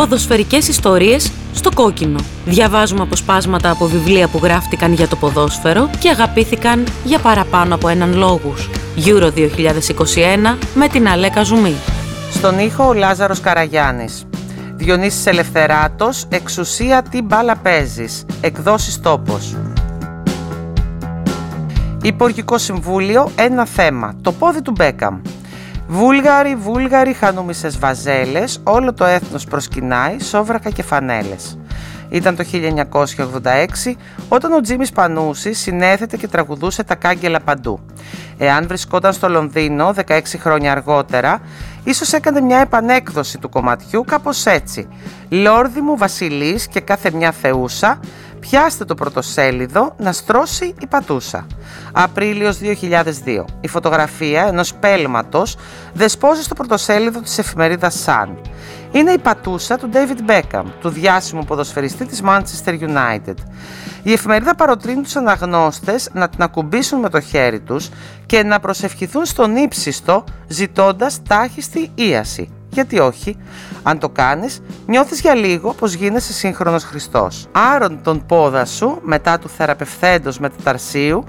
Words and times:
Ποδοσφαιρικές 0.00 0.68
ιστορίες 0.68 1.32
στο 1.54 1.70
κόκκινο. 1.74 2.20
Διαβάζουμε 2.44 3.02
αποσπάσματα 3.02 3.70
από 3.70 3.86
βιβλία 3.86 4.28
που 4.28 4.40
γράφτηκαν 4.42 4.92
για 4.92 5.08
το 5.08 5.16
ποδόσφαιρο 5.16 5.90
και 5.98 6.08
αγαπήθηκαν 6.08 6.86
για 7.04 7.18
παραπάνω 7.18 7.74
από 7.74 7.88
έναν 7.88 8.14
λόγους. 8.14 8.70
Euro 9.04 9.30
2021 9.32 10.56
με 10.74 10.88
την 10.88 11.08
Αλέκα 11.08 11.42
Ζουμή. 11.42 11.74
Στον 12.32 12.58
ήχο 12.58 12.88
ο 12.88 12.92
Λάζαρος 12.92 13.40
Καραγιάννης. 13.40 14.26
Διονύσης 14.76 15.26
Ελευθεράτος, 15.26 16.26
εξουσία 16.28 17.02
τι 17.02 17.22
μπάλα 17.22 17.56
παίζεις, 17.56 18.24
εκδόσεις 18.40 19.00
τόπος. 19.00 19.56
Υπουργικό 22.02 22.58
Συμβούλιο, 22.58 23.30
ένα 23.34 23.66
θέμα, 23.66 24.14
το 24.22 24.32
πόδι 24.32 24.62
του 24.62 24.70
Μπέκαμ. 24.70 25.20
Βούλγαροι, 25.92 26.54
Βούλγαροι, 26.54 27.12
χανούμισες 27.12 27.78
βαζέλες, 27.78 28.60
όλο 28.62 28.94
το 28.94 29.04
έθνος 29.04 29.44
προσκυνάει, 29.44 30.20
σόβρακα 30.20 30.70
και 30.70 30.82
φανέλες. 30.82 31.58
Ήταν 32.08 32.36
το 32.36 32.44
1986 32.44 33.96
όταν 34.28 34.52
ο 34.52 34.60
Τζίμις 34.60 34.92
Πανούσης 34.92 35.58
συνέθετε 35.58 36.16
και 36.16 36.28
τραγουδούσε 36.28 36.84
τα 36.84 36.94
κάγκελα 36.94 37.40
παντού. 37.40 37.80
Εάν 38.38 38.66
βρισκόταν 38.66 39.12
στο 39.12 39.28
Λονδίνο 39.28 39.94
16 40.06 40.20
χρόνια 40.38 40.72
αργότερα, 40.72 41.40
ίσως 41.84 42.12
έκανε 42.12 42.40
μια 42.40 42.58
επανέκδοση 42.58 43.38
του 43.38 43.48
κομματιού 43.48 44.04
κάπως 44.04 44.46
έτσι. 44.46 44.88
«Λόρδι 45.28 45.80
μου 45.80 45.96
βασιλής 45.96 46.68
και 46.68 46.80
κάθε 46.80 47.10
μια 47.10 47.32
θεούσα, 47.32 48.00
πιάστε 48.40 48.84
το 48.84 48.94
πρωτοσέλιδο 48.94 49.94
να 49.98 50.12
στρώσει 50.12 50.74
η 50.80 50.86
πατούσα». 50.86 51.46
Απρίλιος 51.92 52.58
2002. 52.58 53.44
Η 53.60 53.68
φωτογραφία 53.68 54.46
ενός 54.46 54.74
πέλματος 54.74 55.56
δεσπόζει 55.92 56.42
στο 56.42 56.54
πρωτοσέλιδο 56.54 57.20
της 57.20 57.38
εφημερίδας 57.38 58.04
Sun. 58.06 58.28
Είναι 58.92 59.10
η 59.10 59.18
πατούσα 59.18 59.76
του 59.76 59.90
David 59.92 60.30
Beckham, 60.30 60.64
του 60.80 60.88
διάσημου 60.88 61.44
ποδοσφαιριστή 61.44 62.04
της 62.06 62.22
Manchester 62.24 62.78
United. 62.80 63.34
Η 64.02 64.12
εφημερίδα 64.12 64.54
παροτρύνει 64.54 65.02
τους 65.02 65.16
αναγνώστες 65.16 66.08
να 66.12 66.28
την 66.28 66.42
ακουμπήσουν 66.42 66.98
με 66.98 67.08
το 67.08 67.20
χέρι 67.20 67.60
τους 67.60 67.88
και 68.26 68.42
να 68.42 68.60
προσευχηθούν 68.60 69.24
στον 69.24 69.56
ύψιστο 69.56 70.24
ζητώντας 70.48 71.22
τάχιστη 71.28 71.90
ίαση. 71.94 72.50
Γιατί 72.70 72.98
όχι, 72.98 73.36
αν 73.82 73.98
το 73.98 74.08
κάνεις, 74.08 74.62
νιώθεις 74.86 75.20
για 75.20 75.34
λίγο 75.34 75.72
πως 75.72 75.94
γίνεσαι 75.94 76.32
σύγχρονος 76.32 76.84
Χριστός. 76.84 77.46
Άρον 77.52 78.00
τον 78.02 78.26
πόδα 78.26 78.64
σου 78.64 78.98
μετά 79.02 79.38
του 79.38 79.48
θεραπευθέντος 79.48 80.38
μεταταρσίου 80.38 81.24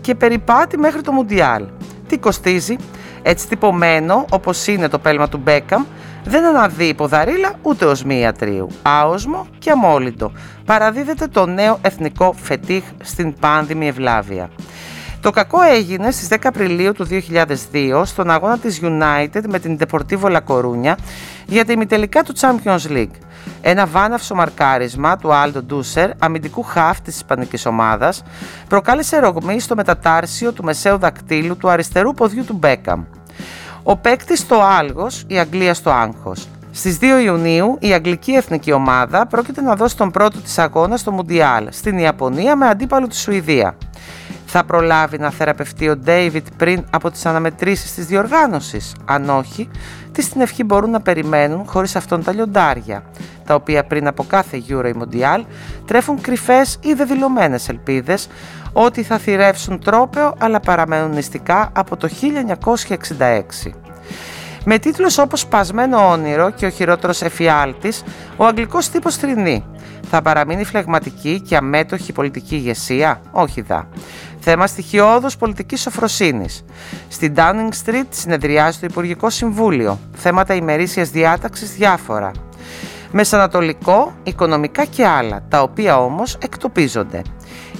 και 0.00 0.14
περιπάτη 0.14 0.78
μέχρι 0.78 1.00
το 1.00 1.12
Μουντιάλ. 1.12 1.66
Τι 2.06 2.18
κοστίζει, 2.18 2.76
έτσι 3.22 3.48
τυπωμένο 3.48 4.24
όπως 4.30 4.66
είναι 4.66 4.88
το 4.88 4.98
πέλμα 4.98 5.28
του 5.28 5.40
Μπέκαμ, 5.42 5.84
δεν 6.24 6.44
αναδύει 6.44 6.94
ποδαρίλα 6.94 7.52
ούτε 7.62 7.84
οσμή 7.84 8.18
ιατρείου. 8.18 8.68
Άοσμο 8.82 9.46
και 9.58 9.70
αμόλυντο. 9.70 10.32
Παραδίδεται 10.64 11.26
το 11.26 11.46
νέο 11.46 11.78
εθνικό 11.82 12.34
φετίχ 12.42 12.84
στην 13.02 13.34
πάνδημη 13.40 13.88
ευλάβεια. 13.88 14.50
Το 15.26 15.32
κακό 15.32 15.62
έγινε 15.62 16.10
στις 16.10 16.28
10 16.30 16.36
Απριλίου 16.42 16.92
του 16.92 17.06
2002 17.72 18.02
στον 18.04 18.30
αγώνα 18.30 18.58
της 18.58 18.80
United 18.82 19.40
με 19.48 19.58
την 19.58 19.78
Deportivo 19.80 20.20
La 20.20 20.38
Coruña 20.46 20.94
για 21.46 21.64
τα 21.64 21.72
προημιτελικά 21.72 22.22
του 22.22 22.34
Champions 22.40 22.88
League. 22.88 23.18
Ένα 23.60 23.86
βάναυσο 23.86 24.34
μαρκάρισμα 24.34 25.16
του 25.16 25.32
Άλντο 25.34 25.62
Ντούσερ, 25.62 26.10
αμυντικού 26.18 26.62
χαφ 26.62 27.00
της 27.00 27.16
ισπανικής 27.16 27.66
ομάδας, 27.66 28.22
προκάλεσε 28.68 29.18
ρογμή 29.18 29.60
στο 29.60 29.74
μετατάρσιο 29.74 30.52
του 30.52 30.64
μεσαίου 30.64 30.98
δακτύλου 30.98 31.56
του 31.56 31.68
αριστερού 31.68 32.14
ποδιού 32.14 32.44
του 32.44 32.54
Μπέκαμ. 32.54 33.04
Ο 33.82 33.96
παίκτης 33.96 34.38
στο 34.38 34.60
άλγος, 34.62 35.24
η 35.26 35.38
Αγγλία 35.38 35.74
στο 35.74 35.90
άγχος. 35.90 36.48
Στις 36.70 36.98
2 36.98 37.18
Ιουνίου 37.24 37.76
η 37.80 37.92
Αγγλική 37.92 38.32
Εθνική 38.32 38.72
Ομάδα 38.72 39.26
πρόκειται 39.26 39.60
να 39.60 39.74
δώσει 39.74 39.96
τον 39.96 40.10
πρώτο 40.10 40.40
της 40.40 40.58
αγώνα 40.58 40.96
στο 40.96 41.12
Μουντιάλ 41.12 41.68
στην 41.70 41.98
Ιαπωνία 41.98 42.56
με 42.56 42.66
αντίπαλο 42.68 43.06
της 43.06 43.18
Σουηδία. 43.18 43.76
Θα 44.58 44.64
προλάβει 44.64 45.18
να 45.18 45.30
θεραπευτεί 45.30 45.88
ο 45.88 45.96
Ντέιβιτ 45.96 46.46
πριν 46.56 46.84
από 46.90 47.10
τις 47.10 47.26
αναμετρήσεις 47.26 47.94
της 47.94 48.06
διοργάνωσης. 48.06 48.94
Αν 49.04 49.30
όχι, 49.30 49.68
τι 50.12 50.22
στην 50.22 50.40
ευχή 50.40 50.64
μπορούν 50.64 50.90
να 50.90 51.00
περιμένουν 51.00 51.66
χωρίς 51.66 51.96
αυτόν 51.96 52.22
τα 52.24 52.32
λιοντάρια, 52.32 53.02
τα 53.44 53.54
οποία 53.54 53.84
πριν 53.84 54.06
από 54.06 54.24
κάθε 54.24 54.62
Euro 54.68 54.92
ή 54.94 54.94
Mondial 55.00 55.42
τρέφουν 55.84 56.20
κρυφές 56.20 56.78
ή 56.82 56.92
δεδηλωμένες 56.92 57.68
ελπίδες 57.68 58.28
ότι 58.72 59.02
θα 59.02 59.18
θυρεύσουν 59.18 59.80
τρόπεο 59.80 60.34
αλλά 60.38 60.60
παραμένουν 60.60 61.10
νηστικά 61.10 61.70
από 61.72 61.96
το 61.96 62.08
1966. 62.08 63.72
Με 64.68 64.78
τίτλους 64.78 65.18
όπως 65.18 65.40
«Σπασμένο 65.40 66.10
όνειρο» 66.10 66.50
και 66.50 66.66
«Ο 66.66 66.68
χειρότερος 66.70 67.22
εφιάλτης», 67.22 68.02
ο 68.36 68.44
αγγλικός 68.44 68.88
τύπος 68.88 69.16
θρηνεί. 69.16 69.64
Θα 70.10 70.22
παραμείνει 70.22 70.64
φλεγματική 70.64 71.40
και 71.40 71.56
αμέτωχη 71.56 72.12
πολιτική 72.12 72.54
ηγεσία; 72.54 73.20
Όχι 73.30 73.60
δα. 73.60 73.88
Θέμα 74.48 74.66
στοιχειώδους 74.66 75.36
πολιτικής 75.36 75.80
σοφροσύνης. 75.80 76.64
Στην 77.08 77.34
Downing 77.36 77.70
Street 77.84 78.06
συνεδριάζει 78.08 78.78
το 78.78 78.86
Υπουργικό 78.90 79.30
Συμβούλιο. 79.30 79.98
Θέματα 80.12 80.54
ημερήσιας 80.54 81.10
διάταξης 81.10 81.70
διάφορα. 81.70 82.30
Μεσανατολικό, 83.10 84.12
οικονομικά 84.22 84.84
και 84.84 85.06
άλλα, 85.06 85.42
τα 85.48 85.62
οποία 85.62 85.98
όμως 85.98 86.38
εκτοπίζονται. 86.42 87.22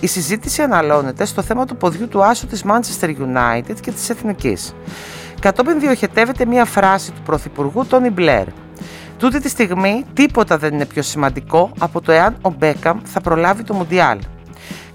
Η 0.00 0.06
συζήτηση 0.06 0.62
αναλώνεται 0.62 1.24
στο 1.24 1.42
θέμα 1.42 1.64
του 1.64 1.76
ποδιού 1.76 2.08
του 2.08 2.24
άσου 2.24 2.46
της 2.46 2.64
Manchester 2.66 3.08
United 3.08 3.80
και 3.80 3.92
της 3.92 4.10
Εθνικής. 4.10 4.74
Κατόπιν 5.40 5.80
διοχετεύεται 5.80 6.46
μια 6.46 6.64
φράση 6.64 7.12
του 7.12 7.22
Πρωθυπουργού 7.24 7.86
Τόνι 7.86 8.10
Μπλερ. 8.10 8.46
Τούτη 9.18 9.40
τη 9.40 9.48
στιγμή 9.48 10.04
τίποτα 10.12 10.58
δεν 10.58 10.74
είναι 10.74 10.86
πιο 10.86 11.02
σημαντικό 11.02 11.70
από 11.78 12.00
το 12.00 12.12
εάν 12.12 12.36
ο 12.42 12.50
Μπέκαμ 12.50 13.00
θα 13.04 13.20
προλάβει 13.20 13.62
το 13.62 13.74
Μουντιάλ. 13.74 14.18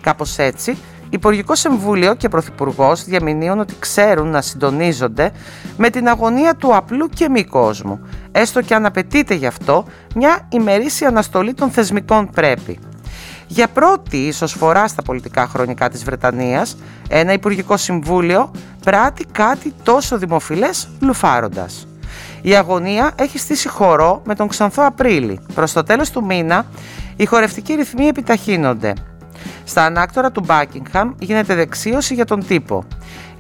Κάπως 0.01 0.37
έτσι, 0.37 0.77
Υπουργικό 1.13 1.55
Συμβούλιο 1.55 2.15
και 2.15 2.29
Πρωθυπουργός 2.29 3.03
διαμηνύουν 3.03 3.59
ότι 3.59 3.73
ξέρουν 3.79 4.27
να 4.27 4.41
συντονίζονται 4.41 5.31
με 5.77 5.89
την 5.89 6.07
αγωνία 6.07 6.55
του 6.55 6.75
απλού 6.75 7.07
και 7.07 7.29
μη 7.29 7.43
κόσμου, 7.43 7.99
έστω 8.31 8.61
και 8.61 8.75
αν 8.75 8.85
απαιτείται 8.85 9.33
γι' 9.33 9.45
αυτό 9.45 9.85
μια 10.15 10.47
ημερήσια 10.49 11.07
αναστολή 11.07 11.53
των 11.53 11.69
θεσμικών 11.69 12.29
πρέπει. 12.29 12.79
Για 13.47 13.67
πρώτη 13.67 14.17
ίσως 14.17 14.53
φορά 14.53 14.87
στα 14.87 15.01
πολιτικά 15.01 15.47
χρονικά 15.47 15.89
της 15.89 16.03
Βρετανίας, 16.03 16.77
ένα 17.09 17.33
Υπουργικό 17.33 17.77
Συμβούλιο 17.77 18.51
πράττει 18.83 19.25
κάτι 19.31 19.73
τόσο 19.83 20.17
δημοφιλές 20.17 20.89
λουφάροντας. 20.99 21.87
Η 22.41 22.55
αγωνία 22.55 23.11
έχει 23.15 23.37
στήσει 23.37 23.67
χορό 23.67 24.21
με 24.25 24.35
τον 24.35 24.47
Ξανθό 24.47 24.85
Απρίλη. 24.85 25.39
Προς 25.53 25.71
το 25.71 25.83
τέλος 25.83 26.09
του 26.09 26.25
μήνα, 26.25 26.65
οι 27.15 27.25
χορευτικοί 27.25 27.73
ρυθμοί 27.73 28.05
επιταχύνονται. 28.05 28.93
Στα 29.71 29.85
ανάκτορα 29.85 30.31
του 30.31 30.45
Buckingham 30.47 31.11
γίνεται 31.19 31.55
δεξίωση 31.55 32.13
για 32.13 32.25
τον 32.25 32.45
τύπο. 32.47 32.83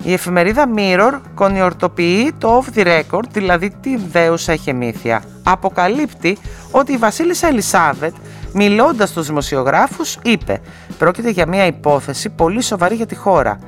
Η 0.03 0.13
εφημερίδα 0.13 0.65
Mirror 0.75 1.19
κονιορτοποιεί 1.35 2.33
το 2.37 2.61
off 2.61 2.77
the 2.77 2.85
record, 2.85 3.23
δηλαδή 3.31 3.69
την 3.81 4.01
δέουσα 4.11 4.51
εχεμήθεια. 4.51 5.23
Αποκαλύπτει 5.43 6.37
ότι 6.71 6.91
η 6.91 6.97
βασίλισσα 6.97 7.47
Ελισάβετ, 7.47 8.13
μιλώντας 8.53 9.09
στους 9.09 9.27
δημοσιογράφους, 9.27 10.17
είπε 10.21 10.61
«Πρόκειται 10.97 11.29
για 11.29 11.47
μια 11.47 11.65
υπόθεση 11.65 12.29
πολύ 12.29 12.61
σοβαρή 12.61 12.95
για 12.95 13.05
τη 13.05 13.15
χώρα. 13.15 13.59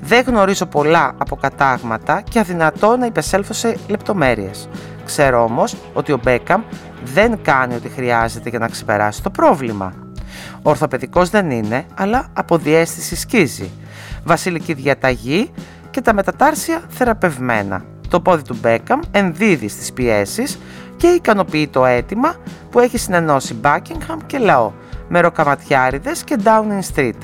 Δεν 0.00 0.24
γνωρίζω 0.26 0.66
πολλά 0.66 1.12
από 1.18 1.36
κατάγματα 1.36 2.22
και 2.30 2.38
αδυνατό 2.38 2.96
να 2.96 3.06
υπεσέλθω 3.06 3.52
σε 3.52 3.76
λεπτομέρειες. 3.88 4.68
Ξέρω 5.04 5.44
όμως 5.44 5.76
ότι 5.92 6.12
ο 6.12 6.18
Μπέκαμ 6.22 6.62
δεν 7.04 7.42
κάνει 7.42 7.74
ό,τι 7.74 7.88
χρειάζεται 7.88 8.48
για 8.48 8.58
να 8.58 8.68
ξεπεράσει 8.68 9.22
το 9.22 9.30
πρόβλημα». 9.30 10.11
Ορθοπαιδικός 10.62 11.30
δεν 11.30 11.50
είναι, 11.50 11.84
αλλά 11.94 12.26
από 12.32 12.58
διέστηση 12.58 13.16
σκίζει. 13.16 13.70
Βασιλική 14.24 14.72
διαταγή 14.72 15.50
και 15.90 16.00
τα 16.00 16.14
μετατάρσια 16.14 16.82
θεραπευμένα. 16.88 17.84
Το 18.08 18.20
πόδι 18.20 18.42
του 18.42 18.56
Μπέκαμ 18.60 19.00
ενδίδει 19.10 19.68
στις 19.68 19.92
πιέσεις 19.92 20.58
και 20.96 21.06
ικανοποιεί 21.06 21.68
το 21.68 21.84
αίτημα 21.84 22.34
που 22.70 22.80
έχει 22.80 22.98
συνενώσει 22.98 23.56
Buckingham 23.62 24.16
και 24.26 24.38
λαό, 24.38 24.72
με 25.08 25.20
ροκαματιάριδες 25.20 26.24
και 26.24 26.36
Downing 26.44 26.94
Street. 26.94 27.18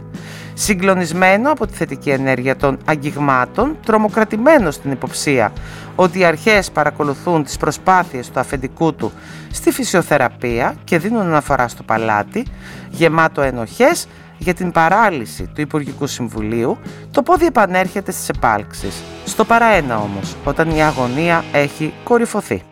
Συγκλονισμένο 0.60 1.50
από 1.50 1.66
τη 1.66 1.74
θετική 1.74 2.10
ενέργεια 2.10 2.56
των 2.56 2.78
αγγιγμάτων, 2.84 3.76
τρομοκρατημένο 3.86 4.70
στην 4.70 4.90
υποψία 4.90 5.52
ότι 5.96 6.18
οι 6.18 6.24
αρχές 6.24 6.70
παρακολουθούν 6.70 7.44
τις 7.44 7.56
προσπάθειες 7.56 8.30
του 8.30 8.40
αφεντικού 8.40 8.94
του 8.94 9.12
στη 9.52 9.70
φυσιοθεραπεία 9.70 10.74
και 10.84 10.98
δίνουν 10.98 11.20
αναφορά 11.20 11.68
στο 11.68 11.82
παλάτι, 11.82 12.46
γεμάτο 12.90 13.42
ενοχές 13.42 14.06
για 14.38 14.54
την 14.54 14.72
παράλυση 14.72 15.50
του 15.54 15.60
Υπουργικού 15.60 16.06
Συμβουλίου, 16.06 16.78
το 17.10 17.22
πόδι 17.22 17.46
επανέρχεται 17.46 18.12
στις 18.12 18.28
επάλξεις. 18.28 19.02
Στο 19.24 19.44
παραένα 19.44 19.98
όμως, 19.98 20.36
όταν 20.44 20.70
η 20.70 20.82
αγωνία 20.82 21.44
έχει 21.52 21.92
κορυφωθεί. 22.04 22.62